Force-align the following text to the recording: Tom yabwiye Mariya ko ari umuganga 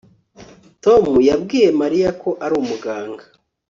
Tom 0.83 1.03
yabwiye 1.29 1.69
Mariya 1.81 2.09
ko 2.21 2.29
ari 2.43 2.53
umuganga 2.61 3.23